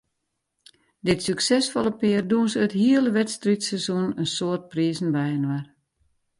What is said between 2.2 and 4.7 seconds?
dûnse it hiele wedstriidseizoen in soad